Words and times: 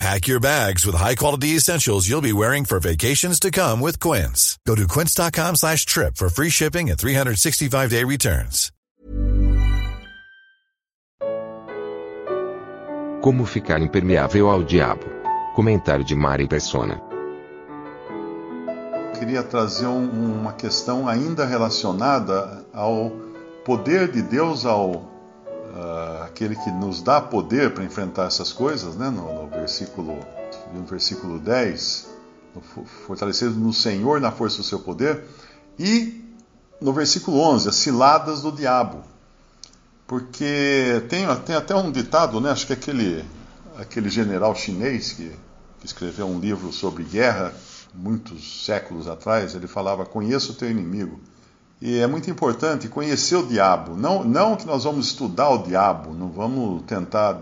Pack 0.00 0.26
your 0.26 0.40
bags 0.40 0.84
with 0.84 0.96
high-quality 0.96 1.56
essentials 1.56 2.08
you'll 2.08 2.20
be 2.20 2.32
wearing 2.32 2.64
for 2.64 2.80
vacations 2.80 3.38
to 3.40 3.50
come 3.50 3.80
with 3.80 3.98
Quince. 4.00 4.58
Go 4.66 4.74
to 4.74 4.86
quince.com 4.86 5.56
slash 5.56 5.86
trip 5.86 6.16
for 6.16 6.28
free 6.28 6.50
shipping 6.50 6.90
and 6.90 6.98
365-day 6.98 8.04
returns. 8.04 8.70
Como 13.22 13.46
ficar 13.46 13.80
impermeável 13.80 14.50
ao 14.50 14.62
diabo? 14.62 15.06
Comentário 15.54 16.04
de 16.04 16.14
Mari 16.14 16.46
Persona. 16.46 17.00
Queria 19.18 19.42
trazer 19.42 19.86
um, 19.86 20.40
uma 20.40 20.52
questão 20.52 21.08
ainda 21.08 21.46
relacionada 21.46 22.66
ao 22.74 23.10
poder 23.64 24.12
de 24.12 24.20
Deus, 24.20 24.66
ao 24.66 25.13
uh, 25.74 26.22
aquele 26.24 26.54
que 26.56 26.70
nos 26.70 27.02
dá 27.02 27.20
poder 27.20 27.74
para 27.74 27.84
enfrentar 27.84 28.26
essas 28.26 28.52
coisas, 28.52 28.94
né? 28.94 29.10
no, 29.10 29.42
no 29.42 29.48
versículo, 29.48 30.18
no 30.72 30.84
versículo 30.84 31.38
10, 31.38 32.08
fortalecido 33.06 33.54
no 33.54 33.72
Senhor 33.72 34.20
na 34.20 34.30
força 34.30 34.58
do 34.58 34.62
seu 34.62 34.78
poder, 34.78 35.24
e 35.78 36.22
no 36.80 36.92
versículo 36.92 37.38
11, 37.38 37.68
as 37.68 37.76
ciladas 37.76 38.42
do 38.42 38.52
diabo. 38.52 39.02
Porque 40.06 41.02
tem, 41.08 41.26
tem 41.44 41.56
até 41.56 41.74
um 41.74 41.90
ditado, 41.90 42.40
né? 42.40 42.50
acho 42.50 42.66
que 42.66 42.72
aquele, 42.72 43.24
aquele 43.76 44.08
general 44.08 44.54
chinês 44.54 45.12
que, 45.12 45.32
que 45.80 45.86
escreveu 45.86 46.26
um 46.26 46.38
livro 46.38 46.72
sobre 46.72 47.02
guerra, 47.02 47.52
muitos 47.92 48.64
séculos 48.64 49.08
atrás, 49.08 49.54
ele 49.54 49.66
falava: 49.66 50.04
Conheça 50.04 50.52
o 50.52 50.54
teu 50.54 50.70
inimigo. 50.70 51.18
E 51.80 51.98
é 51.98 52.06
muito 52.06 52.30
importante 52.30 52.88
conhecer 52.88 53.36
o 53.36 53.46
diabo. 53.46 53.96
Não, 53.96 54.24
não 54.24 54.56
que 54.56 54.66
nós 54.66 54.84
vamos 54.84 55.06
estudar 55.06 55.50
o 55.50 55.58
diabo, 55.58 56.14
não 56.14 56.30
vamos 56.30 56.82
tentar 56.82 57.40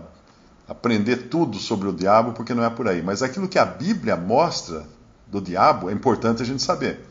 aprender 0.67 1.29
tudo 1.29 1.57
sobre 1.59 1.87
o 1.87 1.93
diabo, 1.93 2.33
porque 2.33 2.53
não 2.53 2.63
é 2.63 2.69
por 2.69 2.87
aí. 2.87 3.01
Mas 3.01 3.21
aquilo 3.21 3.47
que 3.47 3.59
a 3.59 3.65
Bíblia 3.65 4.15
mostra 4.15 4.85
do 5.27 5.39
diabo 5.39 5.89
é 5.89 5.93
importante 5.93 6.41
a 6.41 6.45
gente 6.45 6.61
saber. 6.61 7.05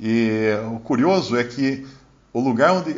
E 0.00 0.50
o 0.74 0.78
curioso 0.80 1.36
é 1.36 1.44
que 1.44 1.86
o 2.32 2.40
lugar 2.40 2.72
onde 2.72 2.94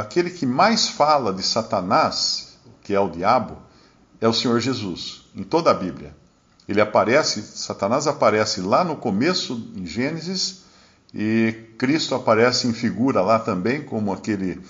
aquele 0.00 0.30
que 0.30 0.44
mais 0.44 0.88
fala 0.88 1.32
de 1.32 1.42
Satanás, 1.42 2.58
que 2.82 2.94
é 2.94 3.00
o 3.00 3.08
diabo, 3.08 3.56
é 4.20 4.28
o 4.28 4.32
Senhor 4.32 4.60
Jesus, 4.60 5.24
em 5.34 5.42
toda 5.42 5.70
a 5.70 5.74
Bíblia. 5.74 6.14
Ele 6.68 6.80
aparece, 6.80 7.40
Satanás 7.40 8.06
aparece 8.06 8.60
lá 8.60 8.84
no 8.84 8.96
começo, 8.96 9.70
em 9.74 9.86
Gênesis, 9.86 10.65
e 11.14 11.54
Cristo 11.78 12.14
aparece 12.14 12.66
em 12.66 12.72
figura 12.72 13.20
lá 13.20 13.38
também, 13.38 13.82
como 13.82 14.12
aquele 14.12 14.60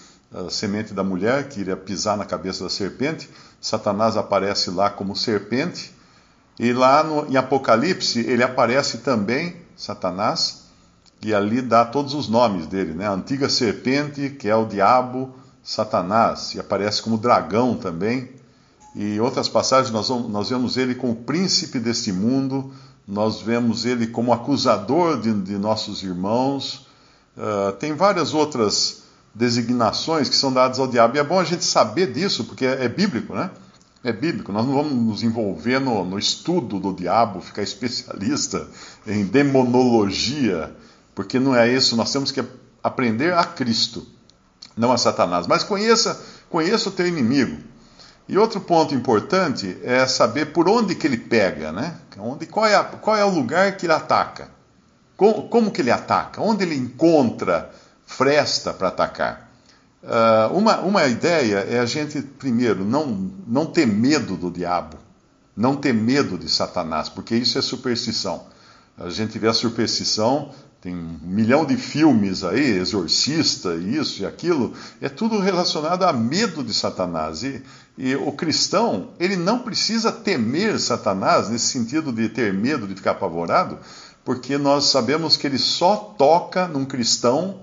semente 0.51 0.93
da 0.93 1.03
mulher 1.03 1.49
que 1.49 1.61
iria 1.61 1.77
pisar 1.77 2.17
na 2.17 2.25
cabeça 2.25 2.65
da 2.65 2.71
serpente. 2.71 3.29
Satanás 3.61 4.17
aparece 4.17 4.71
lá 4.71 4.91
como 4.91 5.17
serpente. 5.17 5.95
E 6.59 6.73
lá 6.73 7.03
no, 7.03 7.27
em 7.31 7.37
Apocalipse 7.37 8.21
ele 8.21 8.43
aparece 8.43 8.99
também, 8.99 9.57
Satanás, 9.77 10.65
e 11.23 11.35
ali 11.35 11.61
dá 11.61 11.85
todos 11.85 12.15
os 12.15 12.29
nomes 12.29 12.67
dele, 12.67 12.95
né? 12.95 13.07
A 13.07 13.13
antiga 13.13 13.49
serpente, 13.49 14.31
que 14.31 14.49
é 14.49 14.57
o 14.57 14.67
diabo, 14.67 15.35
Satanás, 15.63 16.55
e 16.55 16.61
aparece 16.61 17.03
como 17.03 17.19
dragão 17.19 17.77
também. 17.77 18.31
E 18.95 19.21
outras 19.21 19.49
passagens 19.49 19.93
nós, 19.93 20.09
vamos, 20.09 20.31
nós 20.31 20.49
vemos 20.49 20.77
ele 20.77 20.95
como 20.95 21.15
príncipe 21.15 21.79
deste 21.79 22.13
mundo, 22.13 22.73
nós 23.07 23.41
vemos 23.41 23.85
ele 23.85 24.07
como 24.07 24.33
acusador 24.33 25.21
de, 25.21 25.33
de 25.33 25.59
nossos 25.59 26.03
irmãos. 26.03 26.87
Uh, 27.37 27.73
tem 27.79 27.93
várias 27.93 28.35
outras 28.35 29.03
designações 29.35 30.29
que 30.29 30.37
são 30.37 30.53
dadas 30.53 30.79
ao 30.79 30.89
diabo. 30.89 31.17
E 31.17 31.21
é 31.21 31.25
bom 31.25 31.39
a 31.39 31.45
gente 31.45 31.65
saber 31.65 32.13
disso, 32.13 32.45
porque 32.45 32.67
é, 32.67 32.85
é 32.85 32.89
bíblico, 32.89 33.35
né? 33.35 33.51
É 34.03 34.13
bíblico. 34.13 34.53
Nós 34.53 34.67
não 34.67 34.75
vamos 34.75 34.93
nos 34.93 35.23
envolver 35.23 35.79
no, 35.79 36.05
no 36.05 36.19
estudo 36.19 36.81
do 36.81 36.93
diabo, 36.93 37.41
ficar 37.41 37.63
especialista 37.63 38.67
em 39.07 39.25
demonologia 39.25 40.75
porque 41.17 41.41
não 41.41 41.57
é 41.57 41.67
isso, 41.67 41.97
nós 41.97 42.13
temos 42.13 42.31
que 42.31 42.45
aprender 42.83 43.33
a 43.33 43.43
Cristo, 43.43 44.07
não 44.77 44.93
a 44.93 44.99
Satanás. 44.99 45.47
Mas 45.47 45.65
conheça, 45.65 46.23
conheça 46.51 46.91
o 46.91 46.93
teu 46.93 47.07
inimigo. 47.09 47.57
E 48.29 48.37
outro 48.37 48.61
ponto 48.61 48.95
importante 48.95 49.79
é 49.85 50.05
saber 50.07 50.47
por 50.47 50.69
onde 50.69 50.95
que 50.95 51.07
ele 51.07 51.17
pega, 51.17 51.71
né? 51.71 51.97
Onde, 52.19 52.47
qual, 52.47 52.67
é 52.67 52.75
a, 52.75 52.83
qual 52.83 53.17
é 53.17 53.25
o 53.25 53.31
lugar 53.31 53.77
que 53.77 53.87
ele 53.87 53.93
ataca? 53.93 54.49
Como, 55.17 55.49
como 55.49 55.71
que 55.71 55.81
ele 55.81 55.93
ataca? 55.93 56.43
Onde 56.43 56.65
ele 56.65 56.75
encontra 56.75 57.71
fresta 58.05 58.73
para 58.73 58.89
atacar? 58.89 59.51
Uh, 60.03 60.57
uma, 60.57 60.79
uma 60.81 61.07
ideia 61.07 61.59
é 61.59 61.79
a 61.79 61.87
gente, 61.87 62.21
primeiro, 62.21 62.85
não, 62.85 63.31
não 63.47 63.67
ter 63.67 63.87
medo 63.87 64.37
do 64.37 64.51
diabo, 64.51 64.99
não 65.57 65.77
ter 65.77 65.93
medo 65.93 66.37
de 66.37 66.49
Satanás, 66.49 67.09
porque 67.09 67.35
isso 67.35 67.59
é 67.59 67.63
superstição. 67.63 68.47
A 68.99 69.09
gente 69.09 69.39
vê 69.39 69.49
a 69.49 69.53
superstição 69.53 70.51
tem 70.87 70.95
um 70.95 71.19
milhão 71.21 71.65
de 71.65 71.77
filmes 71.77 72.45
aí, 72.45 72.79
exorcista, 72.79 73.75
isso 73.75 74.23
e 74.23 74.27
aquilo, 74.27 74.73
é 75.01 75.09
tudo 75.09 75.41
relacionado 75.41 76.05
a 76.05 76.13
medo 76.13 76.63
de 76.63 76.73
Satanás. 76.73 77.43
E, 77.43 77.61
e, 77.99 78.15
o 78.15 78.31
cristão, 78.31 79.09
ele 79.19 79.35
não 79.35 79.59
precisa 79.59 80.13
temer 80.13 80.79
Satanás, 80.79 81.49
nesse 81.49 81.67
sentido 81.67 82.13
de 82.13 82.29
ter 82.29 82.55
medo, 82.55 82.87
de 82.87 82.95
ficar 82.95 83.13
apavorado, 83.13 83.81
porque 84.25 84.57
nós 84.57 84.85
sabemos 84.85 85.37
que 85.37 85.49
ele 85.49 85.59
só 85.59 85.97
toca 86.17 86.69
num 86.69 86.85
cristão 86.85 87.59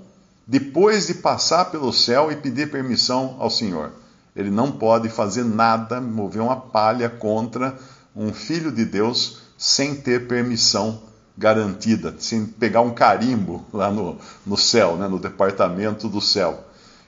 depois 0.45 1.07
de 1.07 1.13
passar 1.13 1.71
pelo 1.71 1.93
céu 1.93 2.29
e 2.29 2.35
pedir 2.35 2.71
permissão 2.71 3.37
ao 3.39 3.49
Senhor. 3.49 3.93
Ele 4.35 4.51
não 4.51 4.69
pode 4.69 5.07
fazer 5.07 5.45
nada, 5.45 6.01
mover 6.01 6.41
uma 6.41 6.57
palha 6.57 7.09
contra 7.09 7.77
um 8.13 8.33
filho 8.33 8.69
de 8.69 8.83
Deus 8.83 9.43
sem 9.57 9.95
ter 9.95 10.27
permissão 10.27 11.12
garantida, 11.37 12.15
sem 12.19 12.45
pegar 12.45 12.81
um 12.81 12.93
carimbo 12.93 13.65
lá 13.73 13.89
no, 13.89 14.17
no 14.45 14.57
céu, 14.57 14.95
né, 14.95 15.07
no 15.07 15.19
departamento 15.19 16.07
do 16.07 16.21
céu. 16.21 16.65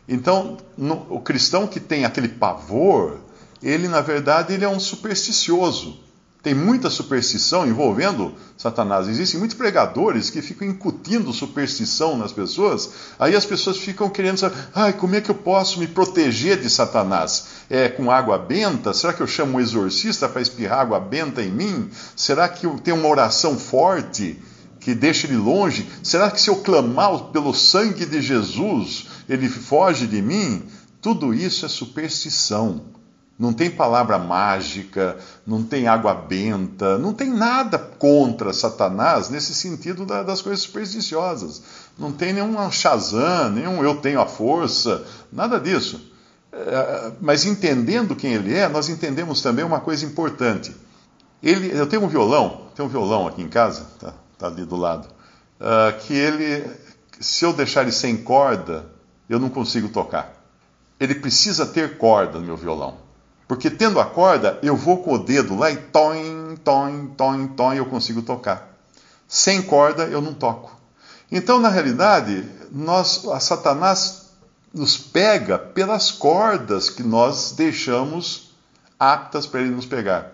Então, 0.07 0.57
no, 0.77 1.05
o 1.09 1.19
cristão 1.19 1.67
que 1.67 1.79
tem 1.79 2.05
aquele 2.05 2.29
pavor, 2.29 3.19
ele 3.61 3.87
na 3.87 4.01
verdade 4.01 4.53
ele 4.53 4.65
é 4.65 4.69
um 4.69 4.79
supersticioso. 4.79 5.99
Tem 6.45 6.53
muita 6.53 6.91
superstição 6.91 7.65
envolvendo 7.65 8.35
Satanás. 8.55 9.07
Existem 9.07 9.39
muitos 9.39 9.57
pregadores 9.57 10.29
que 10.29 10.43
ficam 10.43 10.67
incutindo 10.67 11.33
superstição 11.33 12.15
nas 12.15 12.31
pessoas. 12.31 12.87
Aí 13.17 13.35
as 13.35 13.47
pessoas 13.47 13.77
ficam 13.77 14.07
querendo 14.11 14.37
saber, 14.37 14.55
ai, 14.75 14.93
como 14.93 15.15
é 15.15 15.21
que 15.21 15.31
eu 15.31 15.33
posso 15.33 15.79
me 15.79 15.87
proteger 15.87 16.61
de 16.61 16.69
Satanás? 16.69 17.47
É 17.67 17.89
com 17.89 18.11
água 18.11 18.37
benta? 18.37 18.93
Será 18.93 19.11
que 19.11 19.21
eu 19.21 19.27
chamo 19.27 19.57
um 19.57 19.59
exorcista 19.59 20.29
para 20.29 20.39
espirrar 20.39 20.81
água 20.81 20.99
benta 20.99 21.41
em 21.41 21.49
mim? 21.49 21.89
Será 22.15 22.47
que 22.47 22.67
eu 22.67 22.77
tenho 22.77 22.97
uma 22.97 23.09
oração 23.09 23.57
forte 23.57 24.39
que 24.79 24.93
deixa 24.93 25.25
ele 25.25 25.37
longe? 25.37 25.89
Será 26.03 26.29
que 26.29 26.39
se 26.39 26.51
eu 26.51 26.57
clamar 26.57 27.31
pelo 27.31 27.55
sangue 27.55 28.05
de 28.05 28.21
Jesus, 28.21 29.07
ele 29.27 29.49
foge 29.49 30.05
de 30.05 30.21
mim? 30.21 30.61
Tudo 31.01 31.33
isso 31.33 31.65
é 31.65 31.69
superstição. 31.69 32.93
Não 33.37 33.51
tem 33.51 33.69
palavra 33.69 34.17
mágica, 34.17 35.17
não 35.45 35.61
tem 35.61 35.87
água 35.87 36.13
benta, 36.13 36.97
não 36.97 37.13
tem 37.13 37.29
nada 37.29 37.77
contra 37.77 38.53
Satanás 38.53 39.29
nesse 39.29 39.53
sentido 39.53 40.05
da, 40.05 40.23
das 40.23 40.41
coisas 40.41 40.63
supersticiosas. 40.63 41.61
Não 41.99 42.13
tem 42.13 42.31
nenhum 42.31 42.71
Shazam, 42.71 43.51
nenhum 43.51 43.83
eu 43.83 43.97
tenho 43.97 44.21
a 44.21 44.25
força, 44.25 45.05
nada 45.33 45.59
disso. 45.59 46.13
É, 46.53 47.11
mas 47.19 47.43
entendendo 47.43 48.15
quem 48.15 48.33
ele 48.33 48.53
é, 48.53 48.69
nós 48.69 48.87
entendemos 48.87 49.41
também 49.41 49.65
uma 49.65 49.81
coisa 49.81 50.05
importante. 50.05 50.73
Ele, 51.43 51.77
eu 51.77 51.85
tenho 51.87 52.03
um 52.03 52.07
violão, 52.07 52.69
tenho 52.73 52.87
um 52.87 52.91
violão 52.91 53.27
aqui 53.27 53.41
em 53.41 53.49
casa, 53.49 53.85
tá, 53.99 54.13
tá 54.37 54.47
ali 54.47 54.65
do 54.65 54.77
lado, 54.77 55.09
uh, 55.59 55.99
que 55.99 56.13
ele, 56.13 56.65
se 57.19 57.43
eu 57.43 57.51
deixar 57.51 57.81
ele 57.81 57.91
sem 57.91 58.15
corda, 58.15 58.85
eu 59.29 59.39
não 59.39 59.49
consigo 59.49 59.89
tocar. 59.89 60.33
Ele 60.97 61.15
precisa 61.15 61.65
ter 61.65 61.97
corda 61.97 62.39
no 62.39 62.45
meu 62.45 62.55
violão. 62.55 63.04
Porque 63.47 63.69
tendo 63.69 63.99
a 63.99 64.05
corda, 64.05 64.59
eu 64.63 64.75
vou 64.75 65.03
com 65.03 65.13
o 65.13 65.19
dedo 65.19 65.55
lá 65.55 65.69
e 65.69 65.77
toim, 65.77 66.55
toim, 66.63 67.07
toim, 67.15 67.47
toim, 67.47 67.77
eu 67.77 67.85
consigo 67.85 68.21
tocar. 68.21 68.75
Sem 69.27 69.61
corda, 69.61 70.03
eu 70.05 70.21
não 70.21 70.33
toco. 70.33 70.75
Então, 71.31 71.59
na 71.59 71.69
realidade, 71.69 72.47
nós, 72.71 73.25
a 73.27 73.39
Satanás 73.39 74.25
nos 74.73 74.97
pega 74.97 75.57
pelas 75.57 76.11
cordas 76.11 76.89
que 76.89 77.03
nós 77.03 77.51
deixamos 77.51 78.51
aptas 78.99 79.45
para 79.45 79.61
ele 79.61 79.71
nos 79.71 79.85
pegar. 79.85 80.31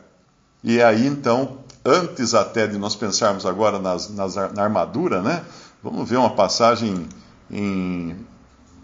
E 0.63 0.81
aí, 0.81 1.05
então, 1.05 1.57
antes 1.83 2.33
até 2.33 2.67
de 2.67 2.77
nós 2.77 2.95
pensarmos 2.95 3.45
agora 3.45 3.79
nas, 3.79 4.09
nas, 4.09 4.35
na 4.35 4.63
armadura, 4.63 5.21
né? 5.21 5.43
Vamos 5.83 6.07
ver 6.09 6.17
uma 6.17 6.29
passagem 6.29 7.07
em 7.49 8.15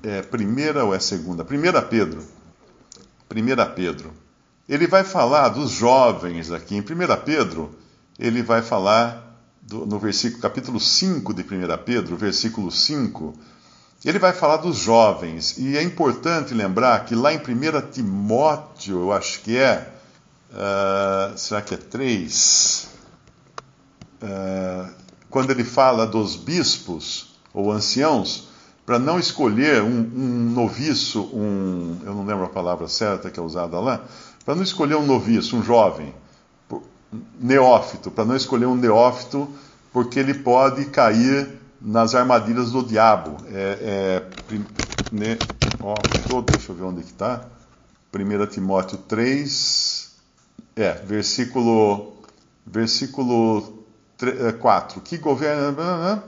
é 0.04 0.22
primeira 0.22 0.86
ou 0.86 0.94
é 0.94 1.00
segunda? 1.00 1.44
Primeira 1.44 1.82
Pedro. 1.82 2.24
Primeira 3.28 3.66
Pedro. 3.66 4.14
Ele 4.68 4.88
vai 4.88 5.04
falar 5.04 5.50
dos 5.50 5.72
jovens 5.72 6.52
aqui. 6.52 6.76
Em 6.76 6.82
1 6.82 6.84
Pedro, 7.24 7.78
ele 8.20 8.42
vai 8.42 8.62
falar 8.62 9.28
do, 9.62 9.86
no 9.86 10.00
versículo, 10.00 10.42
capítulo 10.42 10.80
5 10.80 11.34
de 11.34 11.42
1 11.42 11.46
Pedro, 11.86 12.16
versículo 12.16 12.72
5, 12.72 13.34
ele 14.06 14.18
vai 14.18 14.32
falar 14.32 14.58
dos 14.58 14.78
jovens. 14.78 15.58
E 15.58 15.78
é 15.78 15.84
importante 15.84 16.54
lembrar 16.54 17.04
que 17.06 17.14
lá 17.14 17.34
em 17.34 17.38
1 17.38 17.92
Timóteo, 17.92 19.02
eu 19.02 19.12
acho 19.12 19.42
que 19.42 19.58
é, 19.58 19.92
uh, 20.52 21.38
será 21.38 21.62
que 21.62 21.74
é 21.74 21.78
3? 21.78 22.88
Uh, 24.22 24.26
ah, 24.26 24.90
quando 25.30 25.52
ele 25.52 25.64
fala 25.64 26.08
dos 26.08 26.36
bispos 26.36 27.36
ou 27.54 27.72
anciãos, 27.72 28.47
para 28.88 28.98
não 28.98 29.20
escolher 29.20 29.84
um, 29.84 30.00
um, 30.00 30.52
noviço, 30.54 31.24
um, 31.34 32.00
eu 32.06 32.14
não 32.16 32.26
lembro 32.26 32.46
a 32.46 32.50
palavra 32.50 32.88
certa 32.88 33.30
que 33.30 33.38
é 33.38 33.44
usada 33.44 33.78
lá, 33.82 34.06
para 34.46 34.56
não 34.56 34.64
escolher 34.64 34.96
um 34.96 35.06
noviço, 35.06 35.58
um 35.58 35.62
jovem, 35.62 36.16
neófito, 37.38 38.10
para 38.10 38.24
não 38.24 38.34
escolher 38.34 38.66
um 38.66 38.76
neófito, 38.76 39.46
porque 39.92 40.18
ele 40.18 40.34
pode 40.34 40.86
cair 40.86 41.50
nas 41.82 42.16
armadilhas 42.16 42.72
do 42.72 42.82
diabo. 42.82 43.36
É, 43.52 44.24
é, 44.50 44.56
ne, 45.12 45.38
ó, 45.82 45.94
deixa 46.50 46.72
eu 46.72 46.76
ver 46.76 46.84
onde 46.84 47.02
está. 47.02 47.46
1 48.16 48.46
Timóteo 48.48 49.00
3, 49.00 50.16
é, 50.78 50.94
versículo, 50.94 52.14
versículo 52.66 53.84
3, 54.18 54.56
4. 54.56 55.00
É, 55.00 55.02
que 55.02 55.18
governa. 55.18 56.24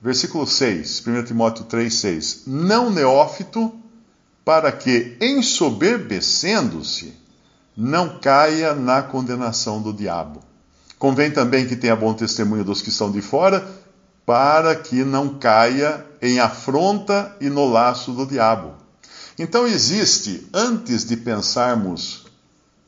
Versículo 0.00 0.46
6, 0.46 1.04
1 1.06 1.24
Timóteo 1.24 1.64
3, 1.64 1.92
6. 1.92 2.42
Não 2.46 2.90
neófito, 2.90 3.72
para 4.44 4.70
que, 4.70 5.16
ensoberbecendo-se, 5.20 7.14
não 7.76 8.18
caia 8.18 8.74
na 8.74 9.02
condenação 9.02 9.82
do 9.82 9.92
diabo. 9.92 10.40
Convém 10.98 11.30
também 11.30 11.66
que 11.66 11.76
tenha 11.76 11.94
bom 11.94 12.14
testemunho 12.14 12.64
dos 12.64 12.80
que 12.80 12.88
estão 12.88 13.10
de 13.10 13.20
fora, 13.20 13.68
para 14.24 14.74
que 14.74 15.04
não 15.04 15.38
caia 15.38 16.04
em 16.20 16.38
afronta 16.38 17.34
e 17.40 17.48
no 17.48 17.68
laço 17.68 18.12
do 18.12 18.26
diabo. 18.26 18.74
Então 19.38 19.66
existe, 19.66 20.46
antes 20.52 21.04
de 21.04 21.16
pensarmos 21.16 22.26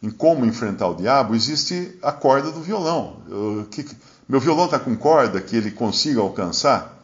em 0.03 0.11
como 0.11 0.45
enfrentar 0.45 0.89
o 0.89 0.95
diabo, 0.95 1.35
existe 1.35 1.97
a 2.03 2.11
corda 2.11 2.51
do 2.51 2.61
violão. 2.61 3.19
Eu, 3.29 3.67
que, 3.71 3.87
meu 4.29 4.41
violão 4.41 4.65
está 4.65 4.79
com 4.79 4.97
corda 4.97 5.41
que 5.41 5.57
ele 5.57 5.71
consiga 5.71 6.21
alcançar? 6.21 7.00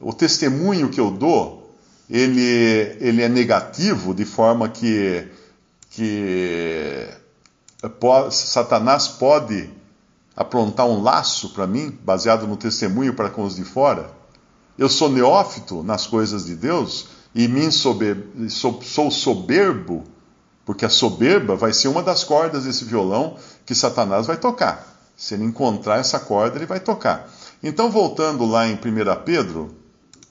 O 0.00 0.12
testemunho 0.12 0.90
que 0.90 1.00
eu 1.00 1.10
dou, 1.10 1.74
ele, 2.08 2.96
ele 3.00 3.22
é 3.22 3.28
negativo, 3.28 4.14
de 4.14 4.24
forma 4.24 4.68
que, 4.68 5.26
que 5.90 7.08
Satanás 8.30 9.08
pode 9.08 9.68
aprontar 10.36 10.86
um 10.86 11.02
laço 11.02 11.50
para 11.50 11.66
mim, 11.66 11.96
baseado 12.02 12.46
no 12.46 12.56
testemunho 12.56 13.12
para 13.12 13.28
com 13.28 13.44
os 13.44 13.56
de 13.56 13.64
fora. 13.64 14.10
Eu 14.78 14.88
sou 14.88 15.10
neófito 15.10 15.82
nas 15.82 16.06
coisas 16.06 16.46
de 16.46 16.54
Deus 16.54 17.08
e 17.34 17.70
sober, 17.72 18.16
sou, 18.48 18.80
sou 18.80 19.10
soberbo, 19.10 20.04
porque 20.64 20.84
a 20.84 20.88
soberba 20.88 21.56
vai 21.56 21.72
ser 21.72 21.88
uma 21.88 22.02
das 22.02 22.22
cordas 22.22 22.64
desse 22.64 22.84
violão 22.84 23.36
que 23.66 23.74
Satanás 23.74 24.26
vai 24.26 24.36
tocar. 24.36 24.96
Se 25.16 25.34
ele 25.34 25.44
encontrar 25.44 25.98
essa 25.98 26.20
corda, 26.20 26.56
ele 26.56 26.66
vai 26.66 26.78
tocar. 26.78 27.28
Então, 27.60 27.90
voltando 27.90 28.46
lá 28.46 28.68
em 28.68 28.74
1 28.74 28.78
Pedro, 29.24 29.74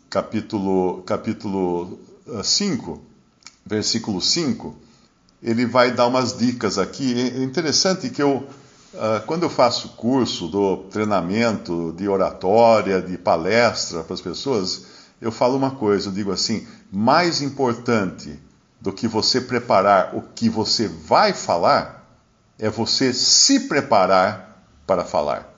capítulo, 0.10 1.04
capítulo 1.04 2.00
5, 2.44 3.02
ah, 3.02 3.42
versículo 3.66 4.22
5, 4.22 4.76
ele 5.42 5.66
vai 5.66 5.92
dar 5.92 6.08
umas 6.08 6.38
dicas 6.38 6.78
aqui. 6.78 7.14
É 7.20 7.44
interessante 7.44 8.10
que 8.10 8.22
eu, 8.22 8.48
ah, 8.96 9.24
quando 9.26 9.44
eu 9.44 9.50
faço 9.50 9.90
curso 9.90 10.48
do 10.48 10.78
treinamento 10.90 11.94
de 11.98 12.08
oratória, 12.08 13.02
de 13.02 13.18
palestra 13.18 14.04
para 14.04 14.14
as 14.14 14.22
pessoas, 14.22 14.86
eu 15.22 15.32
falo 15.32 15.58
uma 15.58 15.72
coisa, 15.72 16.10
eu 16.10 16.14
digo 16.14 16.32
assim: 16.32 16.66
mais 16.92 17.42
importante 17.42 18.40
do 18.80 18.94
que 18.94 19.08
você 19.08 19.42
preparar 19.42 20.16
o 20.16 20.22
que 20.22 20.50
você 20.50 20.88
vai 20.88 21.34
falar 21.34 22.06
é 22.60 22.70
você 22.70 23.14
se 23.14 23.62
preparar 23.62 24.64
para 24.86 25.04
falar. 25.04 25.54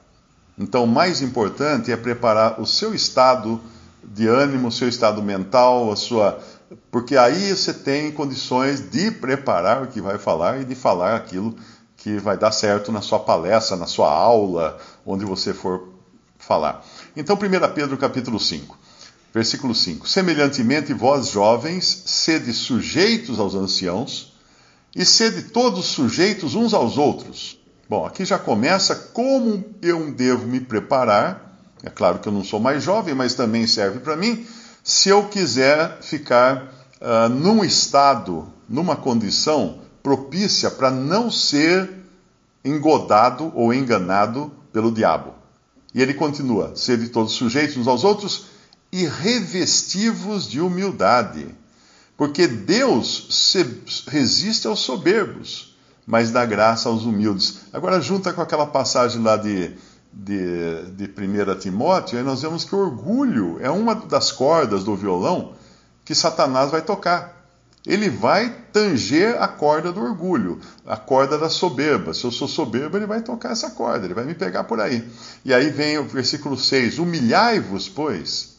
Então, 0.58 0.86
mais 0.86 1.22
importante 1.22 1.92
é 1.92 1.96
preparar 1.96 2.60
o 2.60 2.66
seu 2.66 2.94
estado 2.94 3.62
de 4.10 4.28
ânimo, 4.28 4.68
o 4.68 4.72
seu 4.72 4.90
estado 4.90 5.22
mental, 5.22 5.92
a 5.92 5.96
sua 5.96 6.40
porque 6.92 7.18
aí 7.18 7.50
você 7.50 7.74
tem 7.74 8.12
condições 8.12 8.92
de 8.92 9.12
preparar 9.12 9.84
o 9.84 9.88
que 9.88 10.02
vai 10.02 10.18
falar 10.18 10.62
e 10.62 10.66
de 10.66 10.76
falar 10.76 11.16
aquilo 11.16 11.56
que 11.98 12.18
vai 12.18 12.38
dar 12.38 12.52
certo 12.52 12.92
na 12.92 13.02
sua 13.02 13.20
palestra, 13.20 13.76
na 13.76 13.88
sua 13.88 14.12
aula, 14.12 14.78
onde 15.06 15.26
você 15.26 15.54
for 15.54 15.90
falar. 16.38 16.86
Então, 17.16 17.36
1 17.36 17.74
Pedro 17.74 17.98
capítulo 17.98 18.40
5, 18.40 18.78
versículo 19.34 19.76
5. 19.76 20.08
Semelhantemente, 20.08 20.94
vós 20.94 21.30
jovens, 21.30 22.04
sede 22.06 22.54
sujeitos 22.54 23.40
aos 23.40 23.56
anciãos, 23.56 24.34
e 24.96 25.06
sede 25.06 25.44
todos 25.44 25.86
sujeitos 25.88 26.56
uns 26.56 26.74
aos 26.74 26.98
outros. 26.98 27.60
Bom, 27.88 28.06
aqui 28.06 28.24
já 28.24 28.40
começa 28.40 28.96
como 28.96 29.66
eu 29.82 30.12
devo 30.12 30.48
me 30.48 30.60
preparar. 30.60 31.49
É 31.84 31.90
claro 31.90 32.20
que 32.20 32.28
eu 32.28 32.34
não 32.34 32.44
sou 32.44 32.60
mais 32.60 32.84
jovem, 32.84 33.16
mas 33.16 33.34
também 33.34 33.66
serve 33.66 34.00
para 34.00 34.16
mim 34.16 34.46
se 34.84 35.10
eu 35.10 35.28
quiser 35.28 36.02
ficar 36.02 36.74
uh, 37.00 37.30
num 37.30 37.64
estado, 37.64 38.52
numa 38.68 38.96
condição 38.96 39.80
propícia 40.02 40.72
para 40.72 40.90
não 40.90 41.30
ser 41.30 41.90
engodado 42.64 43.52
ou 43.56 43.74
enganado 43.74 44.52
pelo 44.74 44.92
diabo. 44.92 45.34
E 45.94 46.02
ele 46.02 46.14
continua: 46.14 46.74
sede 46.76 47.10
todos 47.10 47.34
sujeitos 47.34 47.78
uns 47.78 47.88
aos 47.88 48.04
outros 48.04 48.46
e 48.92 49.06
revestivos 49.06 50.50
de 50.50 50.60
humildade. 50.60 51.48
Porque 52.18 52.48
Deus 52.48 53.56
resiste 54.08 54.68
aos 54.68 54.82
soberbos, 54.82 55.78
mas 56.06 56.32
dá 56.32 56.46
graça 56.46 56.90
aos 56.90 57.04
humildes. 57.04 57.60
Agora, 57.72 58.02
junta 58.02 58.34
com 58.34 58.42
aquela 58.42 58.66
passagem 58.66 59.22
lá 59.22 59.38
de 59.38 59.72
de, 60.24 60.92
de 60.92 61.06
1 61.06 61.60
Timóteo, 61.60 62.18
aí 62.18 62.24
nós 62.24 62.42
vemos 62.42 62.64
que 62.64 62.76
o 62.76 62.80
orgulho 62.80 63.58
é 63.62 63.70
uma 63.70 63.96
das 63.96 64.32
cordas 64.32 64.84
do 64.84 64.96
violão 64.96 65.54
que 66.04 66.14
Satanás 66.14 66.72
vai 66.72 66.82
tocar. 66.82 67.38
Ele 67.86 68.10
vai 68.10 68.54
tanger 68.74 69.42
a 69.42 69.48
corda 69.48 69.92
do 69.92 70.02
orgulho, 70.02 70.60
a 70.86 70.98
corda 70.98 71.38
da 71.38 71.50
soberba. 71.50 72.14
Se 72.14 72.26
eu 72.26 72.32
sou 72.32 72.48
soberbo, 72.48 72.98
ele 72.98 73.06
vai 73.06 73.22
tocar 73.22 73.52
essa 73.52 73.70
corda, 73.72 74.06
ele 74.06 74.14
vai 74.14 74.26
me 74.26 74.36
pegar 74.36 74.66
por 74.66 74.82
aí. 74.82 75.08
E 75.46 75.54
aí 75.54 75.70
vem 75.70 75.98
o 75.98 76.04
versículo 76.04 76.58
6: 76.58 77.00
Humilhai-vos, 77.00 77.88
pois, 77.88 78.58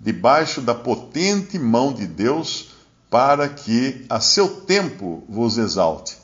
debaixo 0.00 0.60
da 0.60 0.74
potente 0.74 1.58
mão 1.58 1.92
de 1.92 2.06
Deus, 2.06 2.74
para 3.08 3.48
que 3.48 4.04
a 4.08 4.18
seu 4.18 4.48
tempo 4.48 5.22
vos 5.28 5.56
exalte. 5.56 6.18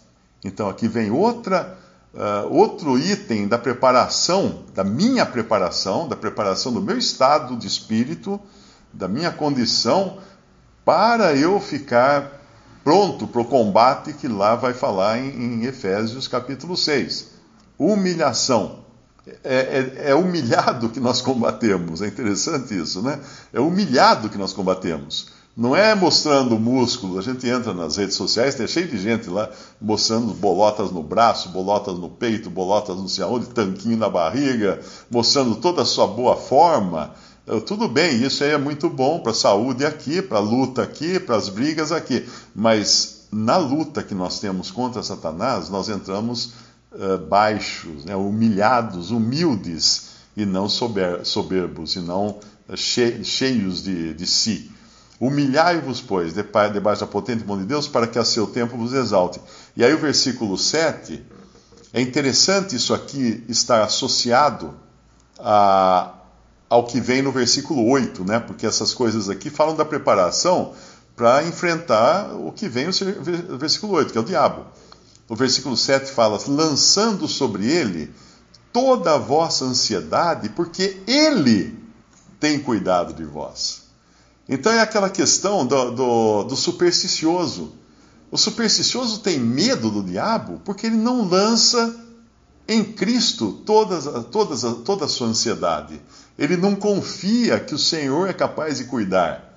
Então 0.45 0.69
aqui 0.69 0.89
vem 0.89 1.12
outra 1.12 1.79
Uh, 2.14 2.54
outro 2.54 2.99
item 2.99 3.49
da 3.49 3.57
preparação, 3.57 4.64
da 4.75 4.85
minha 4.85 5.25
preparação, 5.25 6.07
da 6.07 6.14
preparação 6.14 6.71
do 6.73 6.83
meu 6.83 6.99
estado 6.99 7.57
de 7.57 7.66
espírito, 7.66 8.38
da 8.92 9.09
minha 9.09 9.31
condição, 9.31 10.19
para 10.85 11.35
eu 11.35 11.59
ficar 11.59 12.40
pronto 12.85 13.26
para 13.26 13.40
o 13.40 13.45
combate 13.45 14.12
que 14.12 14.28
lá 14.28 14.54
vai 14.54 14.75
falar 14.75 15.19
em, 15.19 15.31
em 15.31 15.64
Efésios 15.64 16.28
capítulo 16.28 16.76
6. 16.76 17.31
Humilhação. 17.78 18.83
É, 19.45 19.57
é, 20.04 20.11
é, 20.11 20.14
humilhado 20.16 20.88
que 20.88 20.99
nós 20.99 21.23
combatemos, 21.23 22.02
é 22.02 22.09
interessante 22.09 22.76
isso, 22.76 23.00
né? 23.02 23.21
É 23.52 23.61
humilhado 23.61 24.28
que 24.28 24.37
nós 24.37 24.52
combatemos. 24.52 25.28
Não 25.54 25.76
é 25.76 25.94
mostrando 25.94 26.59
músculo, 26.59 27.18
a 27.18 27.23
gente 27.23 27.47
entra 27.47 27.75
nas 27.75 27.97
redes 27.99 28.16
sociais, 28.16 28.54
tem 28.54 28.66
cheio 28.66 28.88
de 28.88 28.99
gente 28.99 29.28
lá 29.28 29.50
mostrando 29.78 30.32
bolotas 30.32 30.90
no 30.90 31.02
braço, 31.02 31.50
bolotas 31.50 31.99
no 31.99 32.09
peito, 32.09 32.49
bolotas 32.49 32.97
não 32.97 33.06
sei 33.06 33.23
aonde, 33.23 33.47
tanquinho 33.47 33.99
na 33.99 34.09
barriga, 34.09 34.80
mostrando 35.11 35.56
toda 35.56 35.82
a 35.82 35.85
sua 35.85 36.06
boa 36.06 36.37
forma. 36.37 37.14
Tudo 37.66 37.88
bem, 37.88 38.23
isso 38.23 38.44
aí 38.44 38.50
é 38.50 38.59
muito 38.59 38.88
bom 38.88 39.21
para 39.21 39.32
a 39.32 39.35
saúde 39.35 39.85
aqui, 39.85 40.23
para 40.23 40.38
a 40.38 40.40
luta 40.40 40.82
aqui, 40.82 41.21
para 41.21 41.37
as 41.37 41.49
brigas 41.49 41.92
aqui. 41.92 42.26
Mas 42.54 43.26
na 43.32 43.56
luta 43.56 44.02
que 44.02 44.14
nós 44.14 44.38
temos 44.38 44.71
contra 44.71 45.02
Satanás, 45.02 45.68
nós 45.68 45.88
entramos 45.88 46.52
uh, 46.92 47.18
baixos, 47.28 48.04
né, 48.04 48.14
humilhados, 48.14 49.11
humildes, 49.11 50.12
e 50.37 50.47
não 50.47 50.68
sober, 50.68 51.25
soberbos, 51.25 51.97
e 51.97 52.00
não 52.00 52.38
uh, 52.68 52.76
cheios 52.76 53.82
de, 53.82 54.14
de 54.14 54.26
si. 54.26 54.71
Humilhai-vos, 55.23 56.00
pois, 56.00 56.35
debaixo 56.35 57.02
da 57.02 57.07
potente 57.07 57.47
mão 57.47 57.57
de 57.57 57.64
Deus, 57.64 57.87
para 57.87 58.09
que 58.09 58.19
a 58.19 58.25
seu 58.25 58.45
tempo 58.45 58.76
vos 58.76 58.93
exalte. 58.93 59.41
E 59.76 59.85
aí 59.85 59.95
o 59.95 59.99
versículo 59.99 60.59
7, 60.59 61.25
é 61.93 62.00
interessante 62.00 62.75
isso 62.75 62.93
aqui 62.93 63.45
estar 63.49 63.85
associado 63.85 64.75
a, 65.38 66.12
ao 66.69 66.88
que 66.88 67.00
vem 67.00 67.23
no 67.23 67.31
versículo 67.31 67.88
8, 67.88 68.25
né? 68.25 68.41
Porque 68.41 68.67
essas 68.67 68.93
coisas 68.93 69.29
aqui 69.31 69.49
falam 69.49 69.76
da 69.76 69.85
preparação 69.85 70.75
para 71.14 71.45
enfrentar 71.45 72.35
o 72.35 72.50
que 72.50 72.67
vem 72.67 72.87
no 72.87 73.59
versículo 73.59 73.93
8, 73.93 74.11
que 74.11 74.19
é 74.19 74.21
o 74.21 74.25
diabo. 74.25 74.67
O 75.29 75.37
versículo 75.37 75.76
7 75.76 76.11
fala: 76.11 76.37
lançando 76.49 77.29
sobre 77.29 77.71
ele 77.71 78.12
toda 78.73 79.14
a 79.14 79.19
vossa 79.19 79.64
ansiedade, 79.64 80.49
porque 80.49 81.00
ele 81.07 81.79
tem 82.41 82.59
cuidado 82.59 83.14
de 83.14 83.25
vós. 83.25 83.82
Então 84.49 84.73
é 84.73 84.81
aquela 84.81 85.09
questão 85.09 85.67
do, 85.67 85.91
do, 85.91 86.43
do 86.45 86.57
supersticioso. 86.57 87.73
O 88.31 88.39
supersticioso 88.39 89.21
tem 89.21 89.39
medo 89.39 89.91
do 89.91 90.03
diabo 90.03 90.61
porque 90.65 90.87
ele 90.87 90.97
não 90.97 91.29
lança 91.29 91.95
em 92.67 92.83
Cristo 92.83 93.53
todas, 93.67 94.05
todas, 94.31 94.63
toda 94.85 95.05
a 95.05 95.09
sua 95.09 95.29
ansiedade. 95.29 96.01
Ele 96.39 96.57
não 96.57 96.75
confia 96.75 97.61
que 97.61 97.75
o 97.75 97.79
Senhor 97.79 98.29
é 98.29 98.33
capaz 98.33 98.79
de 98.79 98.85
cuidar. 98.85 99.53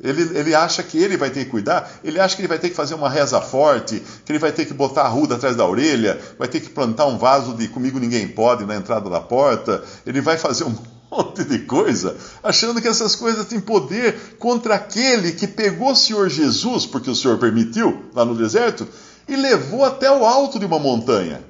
Ele, 0.00 0.38
ele 0.38 0.54
acha 0.54 0.82
que 0.82 0.96
ele 0.96 1.16
vai 1.16 1.28
ter 1.28 1.44
que 1.44 1.50
cuidar, 1.50 1.90
ele 2.04 2.20
acha 2.20 2.36
que 2.36 2.42
ele 2.42 2.48
vai 2.48 2.58
ter 2.58 2.70
que 2.70 2.76
fazer 2.76 2.94
uma 2.94 3.10
reza 3.10 3.40
forte, 3.40 4.00
que 4.24 4.30
ele 4.30 4.38
vai 4.38 4.52
ter 4.52 4.64
que 4.64 4.72
botar 4.72 5.02
a 5.02 5.08
ruda 5.08 5.34
atrás 5.34 5.56
da 5.56 5.66
orelha, 5.66 6.20
vai 6.38 6.46
ter 6.46 6.60
que 6.60 6.68
plantar 6.68 7.06
um 7.06 7.18
vaso 7.18 7.54
de 7.54 7.66
comigo 7.66 7.98
ninguém 7.98 8.28
pode 8.28 8.64
na 8.64 8.76
entrada 8.76 9.10
da 9.10 9.20
porta, 9.20 9.82
ele 10.06 10.20
vai 10.20 10.38
fazer 10.38 10.62
um 10.62 10.74
monte 11.10 11.44
de 11.44 11.60
coisa, 11.60 12.16
achando 12.42 12.80
que 12.80 12.88
essas 12.88 13.16
coisas 13.16 13.46
têm 13.46 13.60
poder 13.60 14.36
contra 14.38 14.74
aquele 14.74 15.32
que 15.32 15.46
pegou 15.46 15.92
o 15.92 15.96
Senhor 15.96 16.28
Jesus, 16.28 16.86
porque 16.86 17.10
o 17.10 17.14
Senhor 17.14 17.38
permitiu, 17.38 18.04
lá 18.14 18.24
no 18.24 18.36
deserto, 18.36 18.86
e 19.26 19.36
levou 19.36 19.84
até 19.84 20.10
o 20.10 20.24
alto 20.24 20.58
de 20.58 20.66
uma 20.66 20.78
montanha. 20.78 21.42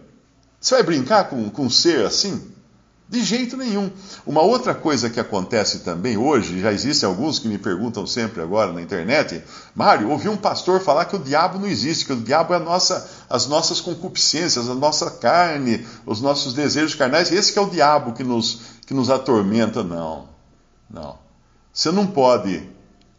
Você 0.60 0.74
vai 0.74 0.82
brincar 0.82 1.28
com, 1.28 1.48
com 1.50 1.66
um 1.66 1.70
ser 1.70 2.04
assim? 2.04 2.42
De 3.08 3.24
jeito 3.24 3.56
nenhum. 3.56 3.90
Uma 4.26 4.42
outra 4.42 4.74
coisa 4.74 5.08
que 5.08 5.18
acontece 5.18 5.78
também 5.78 6.18
hoje, 6.18 6.60
já 6.60 6.70
existem 6.70 7.08
alguns 7.08 7.38
que 7.38 7.48
me 7.48 7.56
perguntam 7.56 8.06
sempre 8.06 8.42
agora 8.42 8.70
na 8.70 8.82
internet, 8.82 9.42
Mário, 9.74 10.10
ouvi 10.10 10.28
um 10.28 10.36
pastor 10.36 10.80
falar 10.80 11.06
que 11.06 11.16
o 11.16 11.18
diabo 11.18 11.58
não 11.58 11.66
existe, 11.66 12.04
que 12.04 12.12
o 12.12 12.20
diabo 12.20 12.52
é 12.52 12.58
nossa, 12.58 13.08
as 13.30 13.46
nossas 13.46 13.80
concupiscências, 13.80 14.68
a 14.68 14.74
nossa 14.74 15.10
carne, 15.10 15.86
os 16.04 16.20
nossos 16.20 16.52
desejos 16.52 16.94
carnais, 16.94 17.32
esse 17.32 17.50
que 17.50 17.58
é 17.58 17.62
o 17.62 17.70
diabo 17.70 18.12
que 18.12 18.22
nos, 18.22 18.60
que 18.88 18.94
nos 18.94 19.10
atormenta. 19.10 19.84
Não, 19.84 20.26
não. 20.88 21.18
Você 21.70 21.92
não 21.92 22.06
pode 22.06 22.66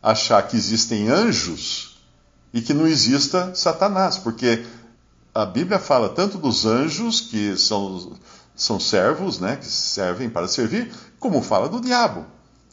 achar 0.02 0.42
que 0.48 0.58
existem 0.58 1.10
anjos 1.10 2.02
e 2.52 2.60
que 2.60 2.74
não 2.74 2.88
exista 2.88 3.54
Satanás, 3.54 4.18
porque 4.18 4.66
a 5.34 5.46
Bíblia 5.46 5.78
fala 5.78 6.10
tanto 6.10 6.40
dos 6.40 6.66
anjos, 6.66 7.22
que 7.22 7.56
são 7.56 8.18
são 8.56 8.78
servos, 8.78 9.40
né, 9.40 9.56
que 9.56 9.68
servem 9.68 10.30
para 10.30 10.46
servir, 10.46 10.92
como 11.18 11.42
fala 11.42 11.70
do 11.70 11.80
diabo. 11.80 12.26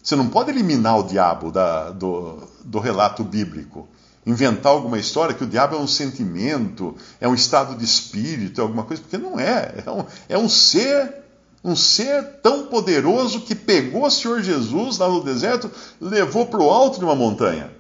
Você 0.03 0.17
não 0.17 0.29
pode 0.29 0.51
eliminar 0.51 0.99
o 0.99 1.05
diabo 1.05 1.53
da, 1.53 1.91
do, 1.91 2.43
do 2.65 2.81
relato 2.81 3.23
bíblico. 3.23 3.87
Inventar 4.25 4.73
alguma 4.73 4.99
história 4.99 5.33
que 5.33 5.45
o 5.45 5.47
diabo 5.47 5.77
é 5.77 5.79
um 5.79 5.87
sentimento, 5.87 6.97
é 7.21 7.29
um 7.29 7.35
estado 7.35 7.77
de 7.77 7.85
espírito, 7.85 8.61
é 8.61 8.63
alguma 8.63 8.83
coisa, 8.83 9.01
porque 9.01 9.17
não 9.17 9.39
é. 9.39 9.85
É 9.87 9.91
um, 9.91 10.05
é 10.31 10.39
um 10.39 10.49
ser 10.49 11.26
um 11.67 11.75
ser 11.75 12.23
tão 12.41 12.67
poderoso 12.67 13.41
que 13.41 13.53
pegou 13.53 14.07
o 14.07 14.11
Senhor 14.11 14.41
Jesus 14.41 14.99
lá 14.99 15.09
no 15.09 15.25
deserto, 15.25 15.69
levou 16.01 16.47
para 16.47 16.63
o 16.63 16.71
alto 16.71 17.01
de 17.01 17.05
uma 17.05 17.17
montanha 17.17 17.73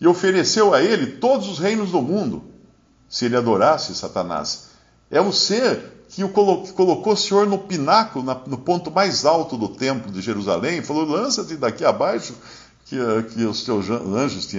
e 0.00 0.06
ofereceu 0.06 0.72
a 0.72 0.80
ele 0.80 1.18
todos 1.18 1.48
os 1.48 1.58
reinos 1.58 1.90
do 1.90 2.00
mundo, 2.00 2.44
se 3.08 3.24
ele 3.24 3.36
adorasse 3.36 3.96
Satanás. 3.96 4.68
É 5.10 5.20
um 5.20 5.32
ser 5.32 6.04
que, 6.08 6.22
o 6.22 6.28
colocou, 6.28 6.64
que 6.66 6.72
colocou 6.72 7.14
o 7.14 7.16
Senhor 7.16 7.48
no 7.48 7.58
pináculo, 7.58 8.24
na, 8.24 8.40
no 8.46 8.58
ponto 8.58 8.92
mais 8.92 9.24
alto 9.24 9.56
do 9.56 9.70
templo 9.70 10.12
de 10.12 10.20
Jerusalém, 10.20 10.80
falou: 10.80 11.04
lança-te 11.04 11.56
daqui 11.56 11.84
abaixo, 11.84 12.32
que, 12.84 12.96
que 13.34 13.44
os 13.44 13.64
teus 13.64 13.90
anjos 13.90 14.46
te, 14.46 14.58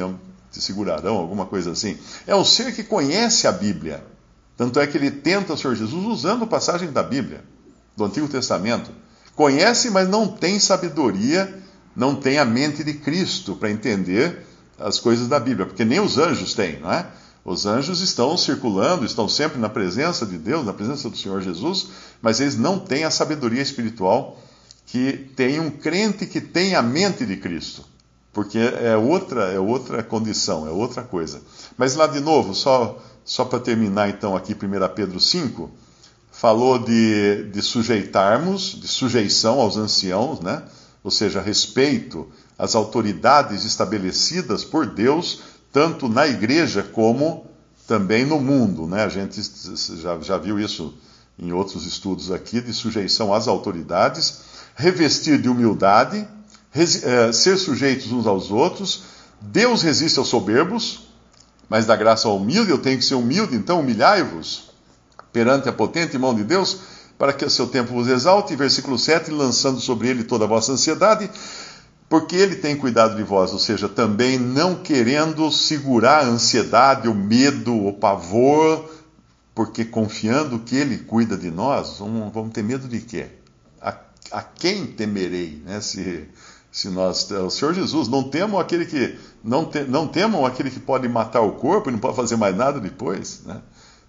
te 0.51 0.61
segurarão, 0.61 1.15
alguma 1.15 1.45
coisa 1.45 1.71
assim. 1.71 1.97
É 2.25 2.35
um 2.35 2.43
ser 2.43 2.75
que 2.75 2.83
conhece 2.83 3.47
a 3.47 3.51
Bíblia. 3.53 4.03
Tanto 4.57 4.77
é 4.77 4.87
que 4.87 4.97
ele 4.97 5.11
tenta 5.11 5.53
o 5.53 5.57
Senhor 5.57 5.75
Jesus 5.75 6.05
usando 6.05 6.45
passagem 6.45 6.91
da 6.91 7.03
Bíblia, 7.03 7.45
do 7.97 8.05
Antigo 8.05 8.27
Testamento. 8.27 8.91
Conhece, 9.35 9.89
mas 9.89 10.07
não 10.07 10.27
tem 10.27 10.59
sabedoria, 10.59 11.61
não 11.95 12.15
tem 12.15 12.37
a 12.37 12.45
mente 12.45 12.83
de 12.83 12.93
Cristo 12.93 13.55
para 13.55 13.71
entender 13.71 14.45
as 14.79 14.99
coisas 14.99 15.27
da 15.27 15.39
Bíblia, 15.39 15.65
porque 15.65 15.83
nem 15.83 15.99
os 15.99 16.19
anjos 16.19 16.53
têm, 16.53 16.79
não 16.79 16.93
é? 16.93 17.07
Os 17.43 17.65
anjos 17.65 18.01
estão 18.01 18.37
circulando, 18.37 19.05
estão 19.05 19.27
sempre 19.27 19.59
na 19.59 19.69
presença 19.69 20.25
de 20.25 20.37
Deus, 20.37 20.65
na 20.65 20.73
presença 20.73 21.09
do 21.09 21.17
Senhor 21.17 21.41
Jesus, 21.41 21.87
mas 22.21 22.39
eles 22.39 22.57
não 22.57 22.77
têm 22.77 23.03
a 23.03 23.09
sabedoria 23.11 23.61
espiritual 23.61 24.39
que 24.85 25.13
tem 25.35 25.59
um 25.59 25.71
crente 25.71 26.25
que 26.25 26.39
tem 26.39 26.75
a 26.75 26.81
mente 26.81 27.25
de 27.25 27.37
Cristo. 27.37 27.83
Porque 28.31 28.59
é 28.59 28.95
outra, 28.95 29.45
é 29.45 29.59
outra 29.59 30.03
condição, 30.03 30.67
é 30.67 30.69
outra 30.69 31.01
coisa. 31.01 31.41
Mas 31.75 31.95
lá 31.95 32.05
de 32.05 32.19
novo, 32.19 32.53
só, 32.53 33.01
só 33.25 33.43
para 33.45 33.59
terminar 33.59 34.09
então 34.09 34.35
aqui 34.35 34.53
1 34.53 34.93
Pedro 34.93 35.19
5, 35.19 35.71
falou 36.37 36.77
de, 36.77 37.45
de 37.51 37.61
sujeitarmos, 37.63 38.79
de 38.79 38.87
sujeição 38.87 39.59
aos 39.59 39.75
anciãos, 39.75 40.39
né? 40.39 40.61
ou 41.03 41.09
seja, 41.09 41.41
respeito 41.41 42.27
às 42.59 42.75
autoridades 42.75 43.65
estabelecidas 43.65 44.63
por 44.63 44.85
Deus 44.85 45.41
tanto 45.73 46.07
na 46.07 46.27
igreja 46.27 46.83
como 46.83 47.47
também 47.87 48.23
no 48.23 48.39
mundo. 48.39 48.85
Né? 48.85 49.03
A 49.03 49.09
gente 49.09 49.41
já, 49.99 50.19
já 50.19 50.37
viu 50.37 50.59
isso 50.59 50.93
em 51.39 51.51
outros 51.51 51.87
estudos 51.87 52.31
aqui, 52.31 52.61
de 52.61 52.73
sujeição 52.73 53.33
às 53.33 53.47
autoridades, 53.47 54.41
revestir 54.75 55.41
de 55.41 55.49
humildade, 55.49 56.27
res, 56.71 57.03
é, 57.03 57.31
ser 57.31 57.57
sujeitos 57.57 58.11
uns 58.11 58.27
aos 58.27 58.51
outros. 58.51 59.03
Deus 59.41 59.81
resiste 59.81 60.19
aos 60.19 60.27
soberbos, 60.27 61.07
mas 61.67 61.87
dá 61.87 61.95
graça 61.95 62.27
ao 62.27 62.37
humilde. 62.37 62.69
Eu 62.69 62.77
tenho 62.77 62.99
que 62.99 63.05
ser 63.05 63.15
humilde, 63.15 63.55
então 63.55 63.79
humilhai-vos 63.79 64.67
perante 65.31 65.69
a 65.69 65.73
potente 65.73 66.17
mão 66.17 66.33
de 66.33 66.43
Deus, 66.43 66.79
para 67.17 67.33
que 67.33 67.45
o 67.45 67.49
seu 67.49 67.67
tempo 67.67 67.93
vos 67.93 68.07
exalte. 68.07 68.55
Versículo 68.55 68.97
7: 68.97 69.31
lançando 69.31 69.79
sobre 69.79 70.07
ele 70.07 70.23
toda 70.23 70.45
a 70.45 70.47
vossa 70.47 70.71
ansiedade, 70.71 71.29
porque 72.09 72.35
ele 72.35 72.55
tem 72.55 72.75
cuidado 72.75 73.15
de 73.15 73.23
vós, 73.23 73.51
ou 73.51 73.59
seja, 73.59 73.89
também 73.89 74.39
não 74.39 74.75
querendo 74.75 75.51
segurar 75.51 76.23
a 76.23 76.27
ansiedade, 76.27 77.07
o 77.07 77.13
medo, 77.13 77.85
o 77.85 77.93
pavor, 77.93 78.89
porque 79.53 79.83
confiando 79.83 80.59
que 80.59 80.75
ele 80.75 80.99
cuida 80.99 81.35
de 81.35 81.51
nós, 81.51 81.97
vamos, 81.99 82.53
ter 82.53 82.63
medo 82.63 82.87
de 82.87 83.01
quê? 83.01 83.27
A, 83.81 83.95
a 84.31 84.41
quem 84.41 84.85
temerei, 84.85 85.61
né? 85.65 85.81
Se, 85.81 86.29
se 86.71 86.89
nós, 86.89 87.29
o 87.31 87.49
Senhor 87.49 87.73
Jesus, 87.73 88.07
não 88.07 88.23
temam 88.23 88.59
aquele 88.59 88.85
que 88.85 89.17
não, 89.43 89.65
te, 89.65 89.81
não 89.83 90.07
temam 90.07 90.45
aquele 90.45 90.69
que 90.69 90.79
pode 90.79 91.09
matar 91.09 91.41
o 91.41 91.53
corpo 91.53 91.89
e 91.89 91.91
não 91.91 91.99
pode 91.99 92.15
fazer 92.15 92.37
mais 92.37 92.55
nada 92.55 92.79
depois, 92.79 93.41
né? 93.45 93.61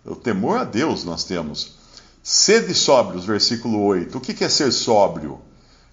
O 0.04 0.14
temor 0.14 0.58
a 0.58 0.64
Deus 0.64 1.04
nós 1.04 1.24
temos. 1.24 1.76
Sede 2.22 2.74
sóbrios, 2.74 3.24
versículo 3.24 3.82
8. 3.84 4.18
O 4.18 4.20
que 4.20 4.44
é 4.44 4.48
ser 4.48 4.72
sóbrio? 4.72 5.40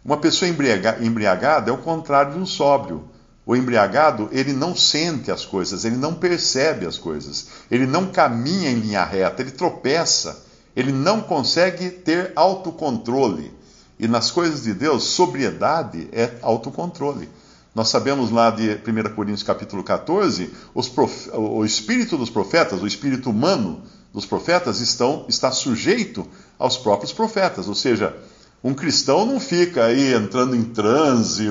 Uma 0.03 0.17
pessoa 0.17 0.49
embriaga, 0.49 0.97
embriagada 1.01 1.71
é 1.71 1.73
o 1.73 1.77
contrário 1.77 2.33
de 2.33 2.39
um 2.39 2.45
sóbrio. 2.45 3.09
O 3.45 3.55
embriagado, 3.55 4.29
ele 4.31 4.53
não 4.53 4.75
sente 4.75 5.31
as 5.31 5.45
coisas, 5.45 5.85
ele 5.85 5.95
não 5.95 6.13
percebe 6.13 6.85
as 6.85 6.97
coisas, 6.97 7.47
ele 7.69 7.85
não 7.85 8.07
caminha 8.07 8.71
em 8.71 8.79
linha 8.79 9.03
reta, 9.03 9.41
ele 9.41 9.51
tropeça, 9.51 10.43
ele 10.75 10.91
não 10.91 11.21
consegue 11.21 11.89
ter 11.89 12.31
autocontrole. 12.35 13.53
E 13.99 14.07
nas 14.07 14.31
coisas 14.31 14.63
de 14.63 14.73
Deus, 14.73 15.03
sobriedade 15.03 16.09
é 16.11 16.33
autocontrole. 16.41 17.29
Nós 17.75 17.89
sabemos 17.89 18.31
lá 18.31 18.49
de 18.49 18.69
1 18.69 19.13
Coríntios 19.15 19.43
capítulo 19.43 19.83
14, 19.83 20.49
prof... 20.95 21.29
o 21.33 21.65
espírito 21.65 22.17
dos 22.17 22.29
profetas, 22.29 22.81
o 22.81 22.87
espírito 22.87 23.29
humano 23.29 23.83
dos 24.13 24.25
profetas 24.25 24.79
estão, 24.79 25.25
está 25.27 25.51
sujeito 25.51 26.25
aos 26.57 26.77
próprios 26.77 27.11
profetas, 27.11 27.67
ou 27.67 27.75
seja, 27.75 28.15
um 28.63 28.73
cristão 28.73 29.25
não 29.25 29.41
fica 29.41 29.83
aí 29.83 30.13
entrando 30.13 30.55
em 30.55 30.63
transe, 30.63 31.49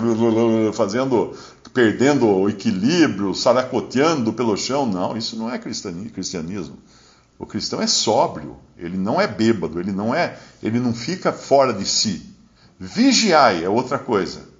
fazendo, 0.73 1.37
perdendo 1.75 2.27
o 2.27 2.49
equilíbrio, 2.49 3.35
saracoteando 3.35 4.33
pelo 4.33 4.57
chão. 4.57 4.87
Não, 4.87 5.17
isso 5.17 5.37
não 5.37 5.49
é 5.49 5.59
cristianismo. 5.59 6.79
O 7.39 7.45
cristão 7.45 7.83
é 7.83 7.87
sóbrio, 7.87 8.57
ele 8.79 8.97
não 8.97 9.21
é 9.21 9.29
bêbado, 9.29 9.79
ele 9.79 9.93
não 9.93 10.15
é, 10.15 10.39
ele 10.63 10.81
não 10.81 10.95
fica 10.95 11.33
fora 11.33 11.73
de 11.73 11.85
si. 11.85 12.23
Vigiai 12.81 13.63
é 13.63 13.69
outra 13.69 13.99
coisa. 13.99 14.54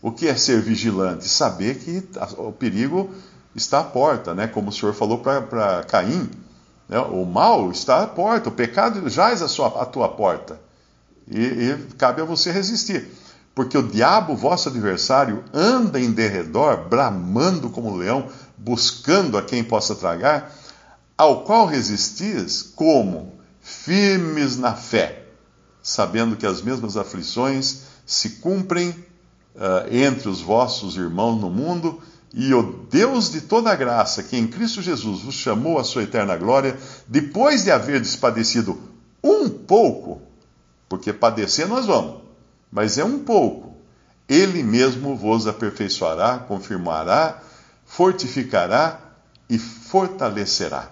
O 0.00 0.12
que 0.12 0.28
é 0.28 0.36
ser 0.36 0.60
vigilante? 0.60 1.28
Saber 1.28 1.78
que 1.78 2.08
o 2.36 2.52
perigo 2.52 3.10
está 3.54 3.80
à 3.80 3.84
porta, 3.84 4.34
né? 4.34 4.46
Como 4.46 4.70
o 4.70 4.72
Senhor 4.72 4.94
falou 4.94 5.18
para 5.18 5.82
Caim, 5.88 6.30
né? 6.88 6.98
o 7.00 7.24
mal 7.24 7.70
está 7.70 8.02
à 8.02 8.06
porta, 8.06 8.48
o 8.48 8.52
pecado 8.52 9.08
jaz 9.08 9.42
à, 9.42 9.48
sua, 9.48 9.82
à 9.82 9.84
tua 9.84 10.08
porta. 10.08 10.60
E, 11.30 11.40
e 11.40 11.76
cabe 11.98 12.22
a 12.22 12.24
você 12.24 12.50
resistir. 12.50 13.08
Porque 13.54 13.76
o 13.76 13.82
diabo, 13.82 14.36
vosso 14.36 14.68
adversário, 14.68 15.42
anda 15.52 15.98
em 15.98 16.12
derredor, 16.12 16.88
bramando 16.88 17.68
como 17.68 17.96
leão, 17.96 18.28
buscando 18.56 19.36
a 19.36 19.42
quem 19.42 19.64
possa 19.64 19.96
tragar, 19.96 20.54
ao 21.16 21.42
qual 21.42 21.66
resistis 21.66 22.62
como? 22.62 23.36
Firmes 23.60 24.56
na 24.56 24.74
fé, 24.74 25.24
sabendo 25.82 26.36
que 26.36 26.46
as 26.46 26.62
mesmas 26.62 26.96
aflições 26.96 27.82
se 28.06 28.30
cumprem 28.36 28.94
uh, 29.58 29.92
entre 29.94 30.28
os 30.28 30.40
vossos 30.40 30.96
irmãos 30.96 31.40
no 31.40 31.50
mundo, 31.50 32.00
E 32.32 32.52
o 32.52 32.84
Deus 32.90 33.30
de 33.32 33.40
toda 33.40 33.74
graça, 33.74 34.22
que 34.22 34.36
em 34.36 34.46
Cristo 34.46 34.82
Jesus 34.82 35.22
vos 35.22 35.34
chamou 35.34 35.78
à 35.78 35.84
sua 35.84 36.02
eterna 36.02 36.36
glória, 36.36 36.78
depois 37.06 37.64
de 37.64 37.70
haver 37.70 38.00
despadecido 38.00 38.78
um 39.24 39.48
pouco, 39.48 40.20
porque 40.88 41.12
padecer 41.12 41.66
nós 41.66 41.86
vamos, 41.86 42.20
mas 42.70 42.98
é 42.98 43.04
um 43.04 43.20
pouco, 43.20 43.74
ele 44.28 44.62
mesmo 44.62 45.16
vos 45.16 45.46
aperfeiçoará, 45.46 46.38
confirmará, 46.38 47.40
fortificará 47.86 49.00
e 49.48 49.58
fortalecerá. 49.58 50.90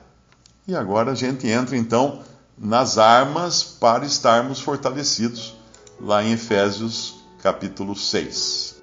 E 0.67 0.75
agora 0.75 1.13
a 1.13 1.15
gente 1.15 1.47
entra 1.47 1.77
então 1.77 2.23
nas 2.57 2.97
armas 2.97 3.63
para 3.63 4.07
estarmos 4.07 4.59
fortalecidos, 4.59 5.55
lá 6.01 6.25
em 6.25 6.33
Efésios 6.33 7.26
capítulo 7.47 7.95
6. 7.95 8.83